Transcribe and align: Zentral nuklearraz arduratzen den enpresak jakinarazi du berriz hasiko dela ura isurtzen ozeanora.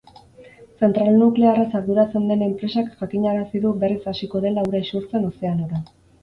Zentral 0.83 1.17
nuklearraz 1.23 1.75
arduratzen 1.79 2.25
den 2.31 2.41
enpresak 2.45 2.89
jakinarazi 3.03 3.61
du 3.67 3.75
berriz 3.85 3.99
hasiko 4.13 4.43
dela 4.47 4.65
ura 4.71 4.83
isurtzen 4.87 5.31
ozeanora. 5.31 5.85